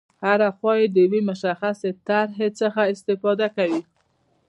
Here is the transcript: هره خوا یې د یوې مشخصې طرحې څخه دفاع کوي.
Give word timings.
هره 0.23 0.49
خوا 0.57 0.73
یې 0.79 0.87
د 0.93 0.95
یوې 1.05 1.21
مشخصې 1.29 1.89
طرحې 2.07 2.49
څخه 2.59 2.81
دفاع 3.07 3.39
کوي. 3.57 3.81